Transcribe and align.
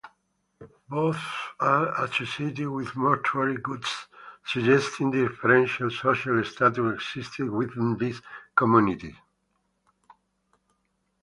Both 0.89 1.21
are 1.59 2.03
associated 2.03 2.67
with 2.69 2.95
mortuary 2.95 3.57
goods, 3.57 4.07
suggesting 4.43 5.11
differential 5.11 5.91
social 5.91 6.43
status 6.43 6.95
existed 6.95 7.47
within 7.51 7.97
these 7.99 8.19
communities. 8.55 9.13